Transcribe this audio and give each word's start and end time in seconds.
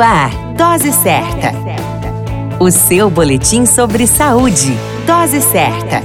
Ar, 0.00 0.30
Dose 0.56 0.92
Certa. 0.92 1.52
O 2.58 2.70
seu 2.70 3.10
boletim 3.10 3.66
sobre 3.66 4.06
saúde. 4.06 4.74
Dose 5.06 5.42
Certa. 5.42 6.02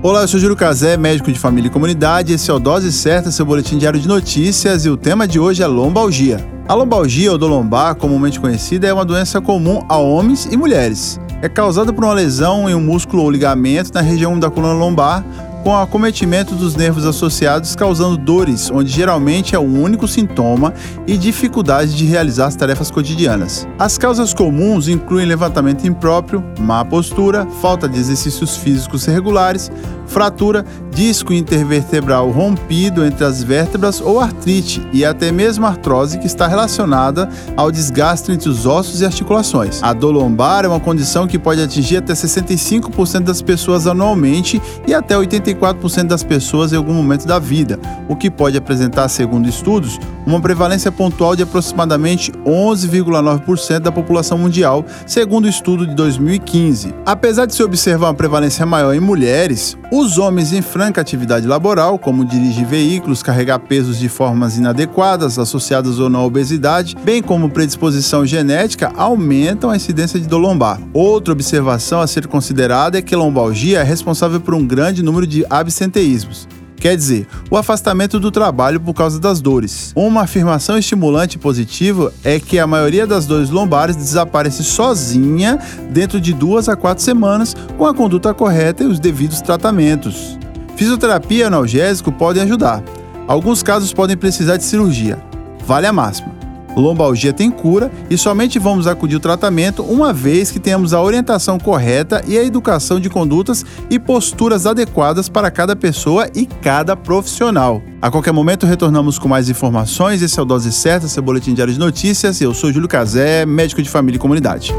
Olá, 0.00 0.22
eu 0.22 0.28
sou 0.28 0.38
Júlio 0.38 0.56
Cazé, 0.56 0.96
médico 0.96 1.32
de 1.32 1.38
família 1.40 1.68
e 1.68 1.72
comunidade. 1.72 2.32
Esse 2.32 2.52
é 2.52 2.54
o 2.54 2.60
Dose 2.60 2.92
Certa, 2.92 3.32
seu 3.32 3.44
boletim 3.44 3.78
diário 3.78 3.98
de 3.98 4.06
notícias, 4.06 4.84
e 4.84 4.90
o 4.90 4.96
tema 4.96 5.26
de 5.26 5.40
hoje 5.40 5.62
é 5.62 5.66
lombalgia. 5.66 6.44
A 6.68 6.74
lombalgia 6.74 7.32
ou 7.32 7.38
do 7.38 7.48
lombar, 7.48 7.96
comumente 7.96 8.38
conhecida, 8.38 8.86
é 8.86 8.92
uma 8.92 9.04
doença 9.04 9.40
comum 9.40 9.84
a 9.88 9.96
homens 9.96 10.46
e 10.50 10.56
mulheres. 10.56 11.20
É 11.40 11.48
causada 11.48 11.92
por 11.92 12.04
uma 12.04 12.14
lesão 12.14 12.70
em 12.70 12.74
um 12.76 12.80
músculo 12.80 13.24
ou 13.24 13.30
ligamento 13.30 13.92
na 13.92 14.00
região 14.00 14.38
da 14.38 14.48
coluna 14.48 14.74
lombar, 14.74 15.24
com 15.62 15.76
acometimento 15.76 16.54
dos 16.54 16.74
nervos 16.74 17.06
associados, 17.06 17.76
causando 17.76 18.16
dores, 18.16 18.70
onde 18.70 18.90
geralmente 18.90 19.54
é 19.54 19.58
o 19.58 19.62
único 19.62 20.08
sintoma, 20.08 20.74
e 21.06 21.16
dificuldade 21.16 21.94
de 21.94 22.04
realizar 22.04 22.46
as 22.46 22.56
tarefas 22.56 22.90
cotidianas. 22.90 23.66
As 23.78 23.96
causas 23.96 24.34
comuns 24.34 24.88
incluem 24.88 25.26
levantamento 25.26 25.86
impróprio, 25.86 26.42
má 26.58 26.84
postura, 26.84 27.46
falta 27.60 27.88
de 27.88 27.98
exercícios 27.98 28.56
físicos 28.56 29.06
regulares, 29.06 29.70
fratura, 30.12 30.64
disco 30.90 31.32
intervertebral 31.32 32.30
rompido 32.30 33.04
entre 33.04 33.24
as 33.24 33.42
vértebras 33.42 34.00
ou 34.00 34.20
artrite 34.20 34.86
e 34.92 35.04
até 35.04 35.32
mesmo 35.32 35.64
artrose 35.64 36.18
que 36.18 36.26
está 36.26 36.46
relacionada 36.46 37.28
ao 37.56 37.72
desgaste 37.72 38.30
entre 38.30 38.48
os 38.48 38.66
ossos 38.66 39.00
e 39.00 39.06
articulações. 39.06 39.82
A 39.82 39.94
dor 39.94 40.12
lombar 40.12 40.66
é 40.66 40.68
uma 40.68 40.78
condição 40.78 41.26
que 41.26 41.38
pode 41.38 41.62
atingir 41.62 41.96
até 41.96 42.12
65% 42.12 43.20
das 43.20 43.40
pessoas 43.40 43.86
anualmente 43.86 44.60
e 44.86 44.92
até 44.92 45.16
84% 45.16 46.04
das 46.04 46.22
pessoas 46.22 46.72
em 46.72 46.76
algum 46.76 46.92
momento 46.92 47.26
da 47.26 47.38
vida, 47.38 47.78
o 48.06 48.14
que 48.14 48.30
pode 48.30 48.58
apresentar, 48.58 49.08
segundo 49.08 49.48
estudos, 49.48 49.98
uma 50.26 50.40
prevalência 50.40 50.92
pontual 50.92 51.34
de 51.34 51.42
aproximadamente 51.42 52.30
11,9% 52.46 53.80
da 53.80 53.90
população 53.90 54.36
mundial, 54.36 54.84
segundo 55.06 55.46
o 55.46 55.48
estudo 55.48 55.86
de 55.86 55.94
2015. 55.94 56.94
Apesar 57.06 57.46
de 57.46 57.54
se 57.54 57.62
observar 57.62 58.08
uma 58.08 58.14
prevalência 58.14 58.66
maior 58.66 58.94
em 58.94 59.00
mulheres, 59.00 59.76
os 60.02 60.18
homens 60.18 60.52
em 60.52 60.60
franca 60.60 61.00
atividade 61.00 61.46
laboral, 61.46 61.96
como 61.96 62.24
dirigir 62.24 62.66
veículos, 62.66 63.22
carregar 63.22 63.60
pesos 63.60 63.98
de 63.98 64.08
formas 64.08 64.58
inadequadas, 64.58 65.38
associadas 65.38 66.00
ou 66.00 66.10
não 66.10 66.20
à 66.20 66.24
obesidade, 66.24 66.96
bem 67.04 67.22
como 67.22 67.48
predisposição 67.48 68.26
genética, 68.26 68.92
aumentam 68.96 69.70
a 69.70 69.76
incidência 69.76 70.18
de 70.18 70.26
dor 70.26 70.38
lombar. 70.38 70.80
Outra 70.92 71.32
observação 71.32 72.00
a 72.00 72.06
ser 72.08 72.26
considerada 72.26 72.98
é 72.98 73.02
que 73.02 73.14
a 73.14 73.18
lombalgia 73.18 73.78
é 73.78 73.84
responsável 73.84 74.40
por 74.40 74.54
um 74.54 74.66
grande 74.66 75.04
número 75.04 75.26
de 75.26 75.46
absenteísmos. 75.48 76.48
Quer 76.82 76.96
dizer, 76.96 77.28
o 77.48 77.56
afastamento 77.56 78.18
do 78.18 78.32
trabalho 78.32 78.80
por 78.80 78.92
causa 78.92 79.20
das 79.20 79.40
dores. 79.40 79.92
Uma 79.94 80.22
afirmação 80.22 80.76
estimulante 80.76 81.38
positiva 81.38 82.12
é 82.24 82.40
que 82.40 82.58
a 82.58 82.66
maioria 82.66 83.06
das 83.06 83.24
dores 83.24 83.50
lombares 83.50 83.94
desaparece 83.94 84.64
sozinha 84.64 85.60
dentro 85.90 86.20
de 86.20 86.32
duas 86.32 86.68
a 86.68 86.74
quatro 86.74 87.04
semanas 87.04 87.54
com 87.78 87.86
a 87.86 87.94
conduta 87.94 88.34
correta 88.34 88.82
e 88.82 88.86
os 88.88 88.98
devidos 88.98 89.40
tratamentos. 89.40 90.36
Fisioterapia 90.74 91.44
e 91.44 91.44
analgésico 91.44 92.10
podem 92.10 92.42
ajudar. 92.42 92.82
Alguns 93.28 93.62
casos 93.62 93.94
podem 93.94 94.16
precisar 94.16 94.56
de 94.56 94.64
cirurgia. 94.64 95.22
Vale 95.64 95.86
a 95.86 95.92
máxima. 95.92 96.41
Lombalgia 96.76 97.32
tem 97.32 97.50
cura 97.50 97.90
e 98.08 98.16
somente 98.16 98.58
vamos 98.58 98.86
acudir 98.86 99.16
ao 99.16 99.20
tratamento 99.20 99.82
uma 99.82 100.12
vez 100.12 100.50
que 100.50 100.58
tenhamos 100.58 100.94
a 100.94 101.00
orientação 101.00 101.58
correta 101.58 102.22
e 102.26 102.38
a 102.38 102.42
educação 102.42 102.98
de 102.98 103.10
condutas 103.10 103.64
e 103.90 103.98
posturas 103.98 104.66
adequadas 104.66 105.28
para 105.28 105.50
cada 105.50 105.76
pessoa 105.76 106.28
e 106.34 106.46
cada 106.46 106.96
profissional. 106.96 107.82
A 108.00 108.10
qualquer 108.10 108.32
momento 108.32 108.66
retornamos 108.66 109.18
com 109.18 109.28
mais 109.28 109.48
informações. 109.48 110.22
Esse 110.22 110.38
é 110.38 110.42
o 110.42 110.46
Dose 110.46 110.72
Certa, 110.72 111.06
seu 111.08 111.22
boletim 111.22 111.54
diário 111.54 111.72
de 111.72 111.78
notícias. 111.78 112.40
Eu 112.40 112.54
sou 112.54 112.72
Júlio 112.72 112.88
Cazé, 112.88 113.44
médico 113.46 113.82
de 113.82 113.88
família 113.90 114.16
e 114.16 114.20
comunidade. 114.20 114.74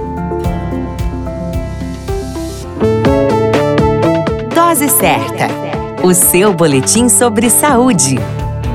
Dose 4.53 4.89
Certa. 4.89 5.47
O 6.03 6.13
seu 6.13 6.53
boletim 6.53 7.07
sobre 7.07 7.49
saúde. 7.49 8.17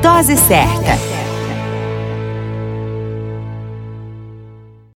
Dose 0.00 0.36
Certa. 0.36 1.17